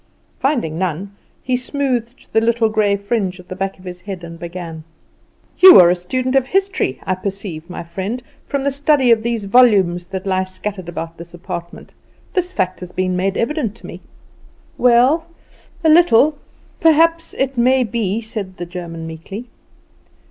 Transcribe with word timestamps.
Finding 0.39 0.79
none, 0.79 1.15
he 1.43 1.55
smoothed 1.55 2.25
the 2.33 2.41
little 2.41 2.69
grey 2.69 2.95
fringe 2.95 3.39
at 3.39 3.47
the 3.49 3.55
back 3.55 3.77
of 3.77 3.85
his 3.85 4.01
head, 4.01 4.23
and 4.23 4.39
began: 4.39 4.83
"You 5.59 5.79
are 5.79 5.91
a 5.91 5.95
student 5.95 6.35
of 6.35 6.47
history, 6.47 6.99
I 7.03 7.13
perceive, 7.13 7.69
my 7.69 7.83
friend, 7.83 8.23
from 8.47 8.63
the 8.63 8.71
study 8.71 9.11
of 9.11 9.21
these 9.21 9.43
volumes 9.43 10.07
that 10.07 10.25
lie 10.25 10.45
scattered 10.45 10.89
about 10.89 11.17
this 11.19 11.35
apartment; 11.35 11.93
this 12.33 12.51
fact 12.51 12.79
has 12.79 12.91
been 12.91 13.15
made 13.15 13.37
evident 13.37 13.75
to 13.75 13.85
me." 13.85 14.01
"Well 14.75 15.27
a 15.83 15.89
little 15.89 16.39
perhaps 16.79 17.35
it 17.35 17.55
may 17.55 17.83
be," 17.83 18.21
said 18.21 18.57
the 18.57 18.65
German 18.65 19.05
meekly. 19.05 19.49